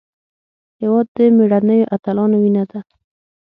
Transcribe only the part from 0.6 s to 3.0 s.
هېواد د مېړنیو اتلانو وینه ده.